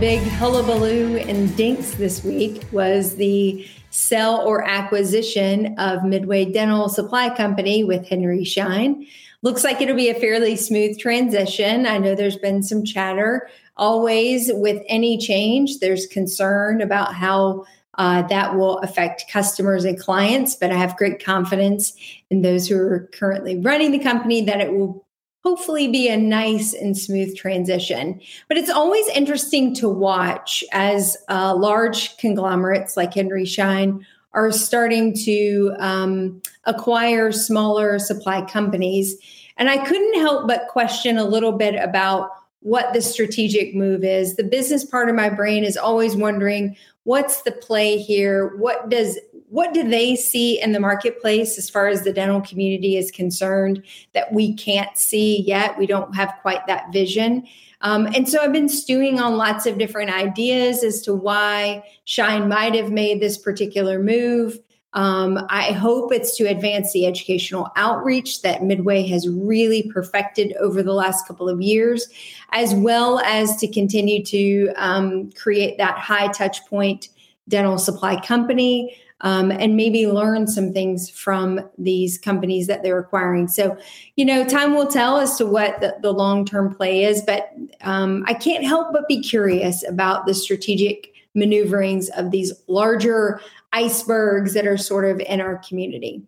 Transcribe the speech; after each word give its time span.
big 0.00 0.20
hullabaloo 0.20 1.16
and 1.16 1.56
dinks 1.56 1.92
this 1.94 2.22
week 2.22 2.62
was 2.70 3.16
the 3.16 3.66
sell 3.88 4.46
or 4.46 4.62
acquisition 4.62 5.74
of 5.78 6.04
Midway 6.04 6.44
Dental 6.44 6.90
Supply 6.90 7.34
Company 7.34 7.82
with 7.82 8.06
Henry 8.06 8.44
Schein. 8.44 9.06
Looks 9.40 9.64
like 9.64 9.80
it'll 9.80 9.96
be 9.96 10.10
a 10.10 10.14
fairly 10.14 10.54
smooth 10.54 10.98
transition. 10.98 11.86
I 11.86 11.96
know 11.96 12.14
there's 12.14 12.36
been 12.36 12.62
some 12.62 12.84
chatter. 12.84 13.48
Always 13.78 14.50
with 14.52 14.82
any 14.86 15.16
change, 15.16 15.78
there's 15.78 16.06
concern 16.06 16.82
about 16.82 17.14
how 17.14 17.64
uh, 17.94 18.20
that 18.22 18.54
will 18.54 18.78
affect 18.80 19.30
customers 19.30 19.86
and 19.86 19.98
clients, 19.98 20.56
but 20.56 20.70
I 20.70 20.76
have 20.76 20.98
great 20.98 21.24
confidence 21.24 21.94
in 22.28 22.42
those 22.42 22.68
who 22.68 22.76
are 22.76 23.08
currently 23.14 23.58
running 23.58 23.92
the 23.92 23.98
company 23.98 24.44
that 24.44 24.60
it 24.60 24.74
will 24.74 25.05
hopefully 25.46 25.86
be 25.86 26.08
a 26.08 26.16
nice 26.16 26.74
and 26.74 26.98
smooth 26.98 27.36
transition. 27.36 28.20
But 28.48 28.58
it's 28.58 28.68
always 28.68 29.06
interesting 29.10 29.72
to 29.76 29.88
watch 29.88 30.64
as 30.72 31.16
uh, 31.28 31.54
large 31.54 32.16
conglomerates 32.16 32.96
like 32.96 33.14
Henry 33.14 33.44
Schein 33.44 34.04
are 34.32 34.50
starting 34.50 35.14
to 35.18 35.72
um, 35.78 36.42
acquire 36.64 37.30
smaller 37.30 38.00
supply 38.00 38.44
companies. 38.44 39.14
And 39.56 39.70
I 39.70 39.78
couldn't 39.86 40.18
help 40.18 40.48
but 40.48 40.66
question 40.66 41.16
a 41.16 41.24
little 41.24 41.52
bit 41.52 41.76
about 41.76 42.30
what 42.58 42.92
the 42.92 43.00
strategic 43.00 43.72
move 43.72 44.02
is. 44.02 44.34
The 44.34 44.42
business 44.42 44.84
part 44.84 45.08
of 45.08 45.14
my 45.14 45.28
brain 45.28 45.62
is 45.62 45.76
always 45.76 46.16
wondering 46.16 46.76
what's 47.04 47.42
the 47.42 47.52
play 47.52 47.98
here? 47.98 48.56
What 48.56 48.88
does 48.88 49.16
what 49.48 49.72
do 49.72 49.88
they 49.88 50.16
see 50.16 50.60
in 50.60 50.72
the 50.72 50.80
marketplace 50.80 51.56
as 51.58 51.70
far 51.70 51.86
as 51.86 52.02
the 52.02 52.12
dental 52.12 52.40
community 52.40 52.96
is 52.96 53.10
concerned 53.10 53.82
that 54.12 54.32
we 54.32 54.54
can't 54.54 54.96
see 54.96 55.42
yet? 55.42 55.78
We 55.78 55.86
don't 55.86 56.14
have 56.14 56.34
quite 56.42 56.66
that 56.66 56.92
vision. 56.92 57.46
Um, 57.82 58.06
and 58.06 58.28
so 58.28 58.40
I've 58.40 58.52
been 58.52 58.68
stewing 58.68 59.20
on 59.20 59.36
lots 59.36 59.66
of 59.66 59.78
different 59.78 60.10
ideas 60.10 60.82
as 60.82 61.02
to 61.02 61.14
why 61.14 61.84
Schein 62.04 62.48
might 62.48 62.74
have 62.74 62.90
made 62.90 63.20
this 63.20 63.38
particular 63.38 64.02
move. 64.02 64.58
Um, 64.94 65.46
I 65.50 65.72
hope 65.72 66.10
it's 66.10 66.36
to 66.38 66.44
advance 66.44 66.92
the 66.92 67.06
educational 67.06 67.68
outreach 67.76 68.40
that 68.40 68.64
Midway 68.64 69.06
has 69.08 69.28
really 69.28 69.90
perfected 69.92 70.54
over 70.58 70.82
the 70.82 70.94
last 70.94 71.28
couple 71.28 71.50
of 71.50 71.60
years, 71.60 72.08
as 72.52 72.74
well 72.74 73.20
as 73.20 73.56
to 73.58 73.68
continue 73.68 74.24
to 74.24 74.72
um, 74.76 75.30
create 75.32 75.76
that 75.76 75.98
high 75.98 76.28
touch 76.28 76.64
point 76.66 77.10
dental 77.48 77.78
supply 77.78 78.18
company 78.20 78.96
um, 79.22 79.50
and 79.50 79.76
maybe 79.76 80.06
learn 80.06 80.46
some 80.46 80.72
things 80.72 81.08
from 81.08 81.60
these 81.78 82.18
companies 82.18 82.66
that 82.66 82.82
they're 82.82 82.98
acquiring. 82.98 83.48
So, 83.48 83.76
you 84.16 84.24
know, 84.24 84.46
time 84.46 84.74
will 84.74 84.86
tell 84.86 85.18
as 85.18 85.36
to 85.38 85.46
what 85.46 85.80
the, 85.80 85.96
the 86.02 86.12
long 86.12 86.44
term 86.44 86.74
play 86.74 87.04
is, 87.04 87.22
but 87.22 87.50
um, 87.80 88.24
I 88.26 88.34
can't 88.34 88.64
help 88.64 88.92
but 88.92 89.08
be 89.08 89.20
curious 89.20 89.86
about 89.88 90.26
the 90.26 90.34
strategic 90.34 91.12
maneuverings 91.34 92.08
of 92.10 92.30
these 92.30 92.52
larger 92.66 93.40
icebergs 93.72 94.54
that 94.54 94.66
are 94.66 94.78
sort 94.78 95.04
of 95.04 95.20
in 95.20 95.40
our 95.40 95.58
community. 95.58 96.22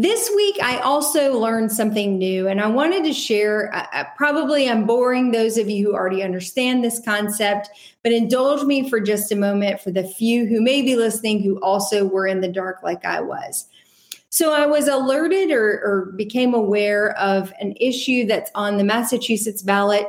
This 0.00 0.30
week, 0.34 0.56
I 0.62 0.78
also 0.78 1.38
learned 1.38 1.70
something 1.70 2.16
new, 2.16 2.48
and 2.48 2.58
I 2.58 2.68
wanted 2.68 3.04
to 3.04 3.12
share. 3.12 3.70
Uh, 3.74 3.84
uh, 3.92 4.04
probably 4.16 4.66
I'm 4.66 4.86
boring 4.86 5.30
those 5.30 5.58
of 5.58 5.68
you 5.68 5.84
who 5.84 5.94
already 5.94 6.22
understand 6.22 6.82
this 6.82 7.02
concept, 7.04 7.68
but 8.02 8.10
indulge 8.10 8.64
me 8.64 8.88
for 8.88 8.98
just 8.98 9.30
a 9.30 9.36
moment 9.36 9.78
for 9.82 9.90
the 9.90 10.04
few 10.04 10.46
who 10.46 10.62
may 10.62 10.80
be 10.80 10.96
listening 10.96 11.42
who 11.42 11.60
also 11.60 12.06
were 12.06 12.26
in 12.26 12.40
the 12.40 12.48
dark 12.48 12.82
like 12.82 13.04
I 13.04 13.20
was. 13.20 13.66
So 14.30 14.54
I 14.54 14.64
was 14.64 14.88
alerted 14.88 15.50
or, 15.50 15.82
or 15.84 16.14
became 16.16 16.54
aware 16.54 17.14
of 17.18 17.52
an 17.60 17.74
issue 17.78 18.24
that's 18.24 18.50
on 18.54 18.78
the 18.78 18.84
Massachusetts 18.84 19.60
ballot 19.60 20.06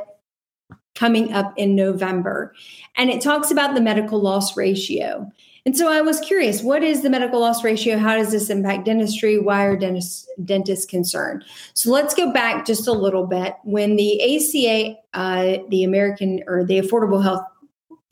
coming 0.94 1.34
up 1.34 1.52
in 1.58 1.76
November. 1.76 2.54
And 2.96 3.10
it 3.10 3.20
talks 3.20 3.50
about 3.50 3.74
the 3.74 3.82
medical 3.82 4.22
loss 4.22 4.56
ratio. 4.56 5.30
And 5.64 5.76
so 5.76 5.88
I 5.88 6.00
was 6.00 6.18
curious, 6.20 6.62
what 6.62 6.82
is 6.82 7.02
the 7.02 7.10
medical 7.10 7.40
loss 7.40 7.62
ratio? 7.62 7.96
How 7.96 8.16
does 8.16 8.32
this 8.32 8.50
impact 8.50 8.84
dentistry? 8.84 9.38
Why 9.38 9.64
are 9.64 9.76
dentists, 9.76 10.28
dentists 10.44 10.86
concerned? 10.86 11.44
So 11.74 11.90
let's 11.92 12.14
go 12.14 12.32
back 12.32 12.66
just 12.66 12.88
a 12.88 12.92
little 12.92 13.26
bit. 13.26 13.54
When 13.62 13.94
the 13.94 14.20
ACA, 14.20 14.96
uh, 15.14 15.58
the 15.68 15.84
American 15.84 16.42
or 16.48 16.64
the 16.64 16.80
Affordable 16.80 17.22
Health 17.22 17.44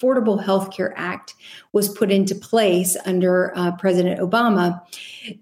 Affordable 0.01 0.43
Health 0.43 0.71
Care 0.71 0.95
Act 0.97 1.35
was 1.73 1.91
put 1.91 2.11
into 2.11 2.35
place 2.35 2.97
under 3.05 3.53
uh, 3.55 3.73
President 3.73 4.19
Obama, 4.19 4.81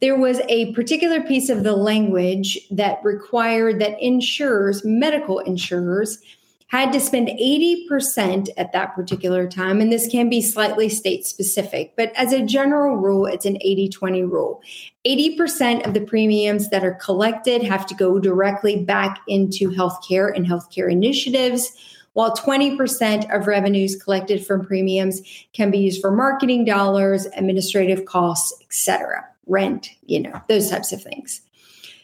there 0.00 0.18
was 0.18 0.40
a 0.48 0.72
particular 0.72 1.20
piece 1.22 1.48
of 1.48 1.62
the 1.62 1.76
language 1.76 2.58
that 2.72 2.98
required 3.04 3.80
that 3.80 4.02
insurers, 4.02 4.84
medical 4.84 5.38
insurers, 5.38 6.18
had 6.68 6.92
to 6.92 7.00
spend 7.00 7.28
80% 7.28 8.50
at 8.56 8.72
that 8.72 8.94
particular 8.94 9.48
time. 9.48 9.80
And 9.80 9.90
this 9.90 10.06
can 10.06 10.28
be 10.28 10.42
slightly 10.42 10.88
state 10.88 11.26
specific, 11.26 11.94
but 11.96 12.12
as 12.14 12.32
a 12.32 12.44
general 12.44 12.96
rule, 12.96 13.26
it's 13.26 13.46
an 13.46 13.56
80 13.60 13.88
20 13.88 14.22
rule. 14.24 14.62
80% 15.06 15.86
of 15.86 15.94
the 15.94 16.02
premiums 16.02 16.68
that 16.70 16.84
are 16.84 16.94
collected 16.94 17.62
have 17.62 17.86
to 17.86 17.94
go 17.94 18.18
directly 18.18 18.84
back 18.84 19.20
into 19.26 19.70
healthcare 19.70 20.34
and 20.34 20.46
healthcare 20.46 20.90
initiatives 20.90 21.72
while 22.12 22.34
20% 22.34 23.34
of 23.34 23.46
revenues 23.46 23.94
collected 23.94 24.44
from 24.44 24.66
premiums 24.66 25.22
can 25.52 25.70
be 25.70 25.78
used 25.78 26.00
for 26.00 26.10
marketing 26.10 26.64
dollars, 26.64 27.26
administrative 27.36 28.04
costs, 28.06 28.52
etc., 28.62 29.24
rent, 29.46 29.90
you 30.04 30.20
know, 30.20 30.42
those 30.48 30.68
types 30.68 30.92
of 30.92 31.02
things. 31.02 31.40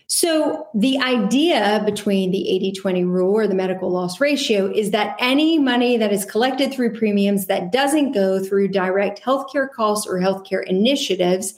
So, 0.07 0.69
the 0.75 0.99
idea 0.99 1.83
between 1.87 2.31
the 2.31 2.51
80 2.51 2.73
20 2.73 3.05
rule 3.05 3.35
or 3.35 3.47
the 3.47 3.55
medical 3.55 3.91
loss 3.91 4.21
ratio 4.21 4.71
is 4.71 4.91
that 4.91 5.17
any 5.19 5.59
money 5.59 5.97
that 5.97 6.13
is 6.13 6.27
collected 6.27 6.73
through 6.73 6.99
premiums 6.99 7.47
that 7.47 7.73
doesn't 7.73 8.13
go 8.13 8.43
through 8.43 8.69
direct 8.69 9.23
healthcare 9.23 9.71
costs 9.71 10.07
or 10.07 10.21
healthcare 10.21 10.63
initiatives 10.67 11.55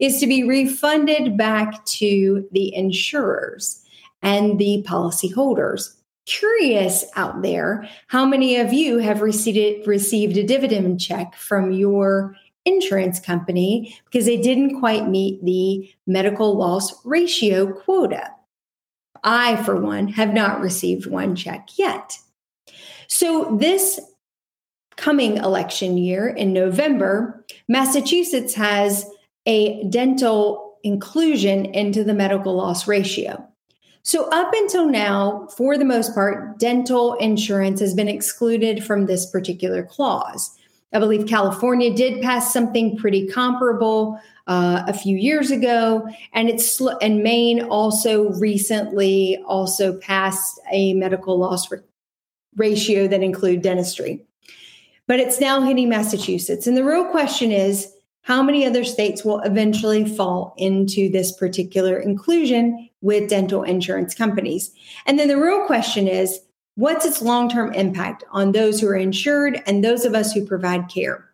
is 0.00 0.18
to 0.18 0.26
be 0.26 0.42
refunded 0.42 1.36
back 1.36 1.84
to 1.84 2.48
the 2.50 2.74
insurers 2.74 3.84
and 4.22 4.58
the 4.58 4.84
policyholders. 4.88 5.94
Curious 6.26 7.04
out 7.16 7.42
there, 7.42 7.88
how 8.08 8.24
many 8.24 8.56
of 8.56 8.72
you 8.72 8.98
have 8.98 9.20
received, 9.20 9.86
received 9.86 10.36
a 10.36 10.42
dividend 10.42 11.00
check 11.00 11.36
from 11.36 11.70
your 11.70 12.34
insurance 12.64 13.20
company 13.20 13.96
because 14.04 14.24
they 14.24 14.36
didn't 14.36 14.78
quite 14.80 15.08
meet 15.08 15.44
the 15.44 15.90
medical 16.06 16.56
loss 16.56 17.04
ratio 17.04 17.72
quota. 17.72 18.30
I, 19.22 19.56
for 19.64 19.80
one, 19.80 20.08
have 20.08 20.34
not 20.34 20.60
received 20.60 21.06
one 21.06 21.34
check 21.34 21.70
yet. 21.76 22.18
So, 23.08 23.56
this 23.58 24.00
coming 24.96 25.38
election 25.38 25.96
year 25.98 26.28
in 26.28 26.52
November, 26.52 27.44
Massachusetts 27.68 28.54
has 28.54 29.06
a 29.46 29.84
dental 29.88 30.78
inclusion 30.84 31.64
into 31.66 32.04
the 32.04 32.14
medical 32.14 32.54
loss 32.54 32.86
ratio. 32.86 33.46
So, 34.02 34.28
up 34.30 34.52
until 34.52 34.86
now, 34.86 35.48
for 35.56 35.78
the 35.78 35.84
most 35.84 36.14
part, 36.14 36.58
dental 36.58 37.14
insurance 37.14 37.80
has 37.80 37.94
been 37.94 38.08
excluded 38.08 38.84
from 38.84 39.06
this 39.06 39.24
particular 39.30 39.82
clause. 39.82 40.54
I 40.94 41.00
believe 41.00 41.26
California 41.26 41.92
did 41.92 42.22
pass 42.22 42.52
something 42.52 42.96
pretty 42.96 43.26
comparable 43.26 44.20
uh, 44.46 44.84
a 44.86 44.94
few 44.94 45.16
years 45.16 45.50
ago, 45.50 46.08
and 46.32 46.48
it's 46.48 46.80
and 47.02 47.22
Maine 47.22 47.62
also 47.62 48.30
recently 48.34 49.42
also 49.46 49.98
passed 49.98 50.60
a 50.70 50.94
medical 50.94 51.36
loss 51.38 51.68
ratio 52.56 53.08
that 53.08 53.22
include 53.22 53.62
dentistry. 53.62 54.24
But 55.06 55.20
it's 55.20 55.40
now 55.40 55.60
hitting 55.62 55.88
Massachusetts, 55.88 56.66
and 56.66 56.76
the 56.76 56.84
real 56.84 57.06
question 57.06 57.50
is 57.50 57.92
how 58.22 58.42
many 58.42 58.64
other 58.64 58.84
states 58.84 59.24
will 59.24 59.40
eventually 59.40 60.04
fall 60.06 60.54
into 60.56 61.10
this 61.10 61.30
particular 61.32 61.98
inclusion 61.98 62.88
with 63.02 63.28
dental 63.28 63.64
insurance 63.64 64.14
companies? 64.14 64.70
And 65.04 65.18
then 65.18 65.28
the 65.28 65.36
real 65.36 65.66
question 65.66 66.08
is 66.08 66.40
What's 66.76 67.06
its 67.06 67.22
long 67.22 67.48
term 67.48 67.72
impact 67.72 68.24
on 68.30 68.52
those 68.52 68.80
who 68.80 68.88
are 68.88 68.96
insured 68.96 69.62
and 69.66 69.84
those 69.84 70.04
of 70.04 70.14
us 70.14 70.32
who 70.32 70.44
provide 70.44 70.88
care? 70.88 71.30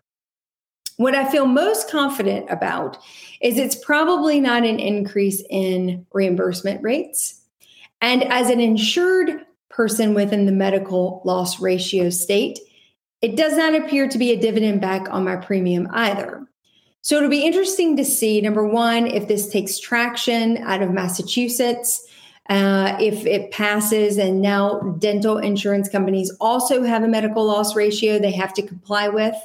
What 0.97 1.15
I 1.15 1.31
feel 1.31 1.47
most 1.47 1.91
confident 1.91 2.51
about 2.51 2.99
is 3.41 3.57
it's 3.57 3.75
probably 3.75 4.39
not 4.39 4.67
an 4.67 4.79
increase 4.79 5.43
in 5.49 6.07
reimbursement 6.13 6.83
rates. 6.83 7.41
And 8.03 8.23
as 8.25 8.51
an 8.51 8.61
insured 8.61 9.47
person 9.71 10.13
within 10.13 10.45
the 10.45 10.53
medical 10.53 11.23
loss 11.25 11.59
ratio 11.59 12.11
state, 12.11 12.59
it 13.23 13.37
does 13.37 13.57
not 13.57 13.75
appear 13.75 14.09
to 14.09 14.19
be 14.19 14.31
a 14.31 14.41
dividend 14.41 14.83
back 14.83 15.09
on 15.11 15.25
my 15.25 15.37
premium 15.37 15.89
either. 15.91 16.47
So 17.01 17.17
it'll 17.17 17.31
be 17.31 17.47
interesting 17.47 17.97
to 17.97 18.05
see 18.05 18.43
number 18.43 18.67
one, 18.67 19.07
if 19.07 19.27
this 19.27 19.49
takes 19.49 19.79
traction 19.79 20.59
out 20.59 20.83
of 20.83 20.91
Massachusetts 20.91 22.07
uh, 22.51 22.97
if 23.01 23.25
it 23.27 23.53
passes, 23.53 24.19
and 24.19 24.43
now 24.43 24.81
dental 24.99 25.39
insurance 25.39 25.89
companies 25.89 26.33
also 26.41 26.83
have 26.83 27.05
a 27.05 27.09
medical 27.09 27.47
loss 27.47 27.77
ratio 27.77 28.19
they 28.19 28.33
have 28.33 28.53
to 28.53 28.63
comply 28.63 29.09
with. 29.09 29.37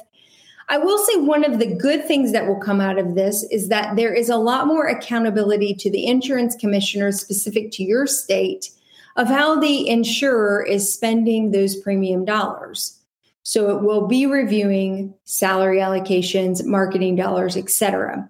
I 0.68 0.78
will 0.78 0.98
say 0.98 1.20
one 1.20 1.44
of 1.44 1.60
the 1.60 1.72
good 1.72 2.04
things 2.06 2.32
that 2.32 2.48
will 2.48 2.58
come 2.58 2.80
out 2.80 2.98
of 2.98 3.14
this 3.14 3.44
is 3.52 3.68
that 3.68 3.94
there 3.94 4.12
is 4.12 4.28
a 4.28 4.36
lot 4.36 4.66
more 4.66 4.88
accountability 4.88 5.72
to 5.74 5.90
the 5.90 6.04
insurance 6.04 6.56
commissioners 6.56 7.20
specific 7.20 7.70
to 7.72 7.84
your 7.84 8.08
state 8.08 8.70
of 9.14 9.28
how 9.28 9.60
the 9.60 9.88
insurer 9.88 10.64
is 10.64 10.92
spending 10.92 11.52
those 11.52 11.76
premium 11.76 12.24
dollars. 12.24 12.98
So 13.44 13.70
it 13.70 13.84
will 13.84 14.08
be 14.08 14.26
reviewing 14.26 15.14
salary 15.22 15.78
allocations, 15.78 16.64
marketing 16.64 17.14
dollars, 17.14 17.56
etc. 17.56 18.28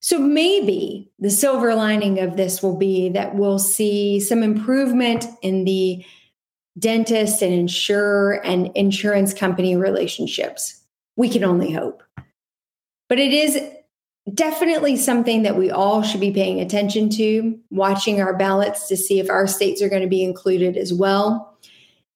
So 0.00 0.18
maybe 0.18 1.10
the 1.18 1.30
silver 1.30 1.74
lining 1.74 2.20
of 2.20 2.36
this 2.36 2.62
will 2.62 2.76
be 2.76 3.10
that 3.10 3.34
we'll 3.34 3.58
see 3.58 4.18
some 4.18 4.42
improvement 4.42 5.26
in 5.42 5.64
the 5.64 6.04
dentist 6.78 7.42
and 7.42 7.52
insurer 7.52 8.42
and 8.44 8.70
insurance 8.74 9.34
company 9.34 9.76
relationships. 9.76 10.80
We 11.16 11.28
can 11.28 11.44
only 11.44 11.70
hope. 11.70 12.02
But 13.10 13.18
it 13.18 13.34
is 13.34 13.60
definitely 14.32 14.96
something 14.96 15.42
that 15.42 15.56
we 15.56 15.70
all 15.70 16.02
should 16.02 16.20
be 16.20 16.30
paying 16.30 16.60
attention 16.60 17.10
to, 17.10 17.58
watching 17.70 18.20
our 18.22 18.34
ballots 18.34 18.88
to 18.88 18.96
see 18.96 19.20
if 19.20 19.28
our 19.28 19.46
states 19.46 19.82
are 19.82 19.88
going 19.88 20.02
to 20.02 20.08
be 20.08 20.24
included 20.24 20.78
as 20.78 20.94
well. 20.94 21.58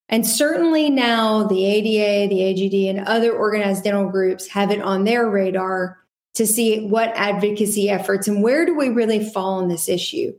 And 0.09 0.27
certainly 0.27 0.89
now 0.89 1.45
the 1.45 1.65
ADA, 1.67 2.33
the 2.33 2.41
AGD, 2.41 2.91
and 2.91 3.01
other 3.01 3.33
organized 3.33 3.85
dental 3.85 4.09
groups 4.09 4.47
have 4.49 4.71
it 4.71 4.81
on 4.81 5.05
their 5.05 5.29
radar 5.29 5.99
to 6.35 6.47
see 6.47 6.87
what 6.87 7.13
advocacy 7.15 7.89
efforts 7.89 8.29
and 8.29 8.43
where 8.43 8.67
do 8.67 8.77
we 8.77 8.89
really 8.89 9.25
fall 9.25 9.55
on 9.55 9.69
this 9.69 9.89
issue. 9.89 10.33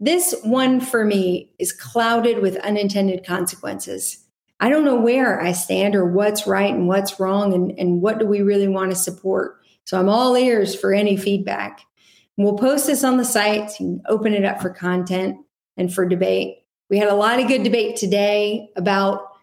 This 0.00 0.34
one 0.42 0.80
for 0.80 1.04
me 1.04 1.52
is 1.58 1.72
clouded 1.72 2.40
with 2.40 2.56
unintended 2.58 3.24
consequences. 3.24 4.18
I 4.60 4.68
don't 4.68 4.84
know 4.84 5.00
where 5.00 5.40
I 5.40 5.52
stand 5.52 5.94
or 5.94 6.04
what's 6.04 6.46
right 6.46 6.74
and 6.74 6.88
what's 6.88 7.20
wrong 7.20 7.54
and, 7.54 7.72
and 7.78 8.02
what 8.02 8.18
do 8.18 8.26
we 8.26 8.42
really 8.42 8.68
want 8.68 8.90
to 8.90 8.96
support. 8.96 9.60
So 9.84 9.98
I'm 9.98 10.08
all 10.08 10.36
ears 10.36 10.74
for 10.74 10.92
any 10.92 11.16
feedback. 11.16 11.82
We'll 12.36 12.58
post 12.58 12.86
this 12.86 13.04
on 13.04 13.16
the 13.16 13.24
site 13.24 13.78
and 13.78 14.00
open 14.08 14.34
it 14.34 14.44
up 14.44 14.60
for 14.60 14.70
content 14.70 15.36
and 15.76 15.92
for 15.92 16.06
debate. 16.06 16.58
We 16.90 16.98
had 16.98 17.08
a 17.08 17.14
lot 17.14 17.40
of 17.40 17.48
good 17.48 17.62
debate 17.62 17.96
today 17.96 18.68
about 18.76 19.33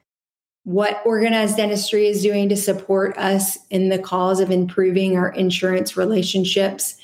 what 0.63 1.01
organized 1.05 1.57
dentistry 1.57 2.07
is 2.07 2.21
doing 2.21 2.49
to 2.49 2.55
support 2.55 3.17
us 3.17 3.57
in 3.69 3.89
the 3.89 3.99
cause 3.99 4.39
of 4.39 4.51
improving 4.51 5.17
our 5.17 5.29
insurance 5.29 5.97
relationships. 5.97 6.97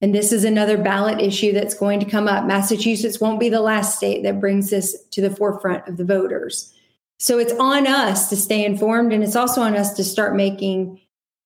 And 0.00 0.12
this 0.12 0.32
is 0.32 0.44
another 0.44 0.76
ballot 0.76 1.20
issue 1.20 1.52
that's 1.52 1.74
going 1.74 2.00
to 2.00 2.10
come 2.10 2.26
up. 2.26 2.44
Massachusetts 2.44 3.20
won't 3.20 3.38
be 3.38 3.48
the 3.48 3.60
last 3.60 3.96
state 3.96 4.24
that 4.24 4.40
brings 4.40 4.70
this 4.70 5.00
to 5.12 5.20
the 5.20 5.34
forefront 5.34 5.86
of 5.86 5.96
the 5.96 6.04
voters. 6.04 6.74
So 7.18 7.38
it's 7.38 7.52
on 7.52 7.86
us 7.86 8.28
to 8.30 8.36
stay 8.36 8.64
informed, 8.64 9.12
and 9.12 9.22
it's 9.22 9.36
also 9.36 9.60
on 9.60 9.76
us 9.76 9.94
to 9.94 10.02
start 10.02 10.34
making 10.34 11.00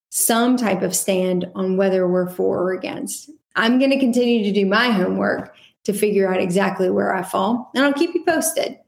some 0.08 0.56
type 0.56 0.80
of 0.80 0.96
stand 0.96 1.44
on 1.54 1.76
whether 1.76 2.08
we're 2.08 2.30
for 2.30 2.62
or 2.62 2.72
against. 2.72 3.28
I'm 3.56 3.78
going 3.78 3.90
to 3.90 3.98
continue 3.98 4.42
to 4.44 4.52
do 4.52 4.64
my 4.64 4.88
homework 4.88 5.54
to 5.84 5.92
figure 5.92 6.32
out 6.32 6.40
exactly 6.40 6.88
where 6.88 7.14
I 7.14 7.22
fall, 7.22 7.70
and 7.74 7.84
I'll 7.84 7.92
keep 7.92 8.14
you 8.14 8.24
posted. 8.24 8.78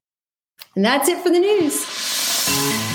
And 0.75 0.85
that's 0.85 1.09
it 1.09 1.19
for 1.23 1.29
the 1.29 1.41
news. 1.41 2.08
Thank 2.49 2.83
you. 2.83 2.88